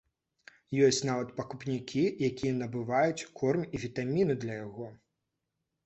Ёсць 0.85 1.01
нават 1.09 1.29
пакупнікі, 1.41 2.03
якія 2.29 2.57
набываюць 2.63 3.27
корм 3.43 3.71
і 3.73 3.87
вітаміны 3.87 4.33
для 4.47 4.53
яго. 4.65 4.93